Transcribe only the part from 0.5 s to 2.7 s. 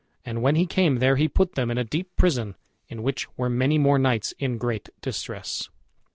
he came there he put them in a deep prison,